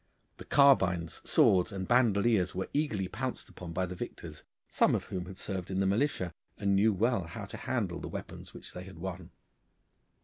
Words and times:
The 0.37 0.45
carbines, 0.45 1.21
swords, 1.29 1.71
and 1.71 1.87
bandoliers 1.87 2.55
were 2.55 2.71
eagerly 2.73 3.07
pounced 3.07 3.49
upon 3.49 3.71
by 3.71 3.85
the 3.85 3.93
victors, 3.93 4.43
some 4.67 4.95
of 4.95 5.03
whom 5.03 5.27
had 5.27 5.37
served 5.37 5.69
in 5.69 5.79
the 5.79 5.85
militia, 5.85 6.33
and 6.57 6.75
knew 6.75 6.91
well 6.91 7.25
how 7.25 7.45
to 7.45 7.57
handle 7.57 7.99
the 7.99 8.07
weapons 8.09 8.51
which 8.51 8.73
they 8.73 8.85
had 8.85 8.97
won. 8.97 9.29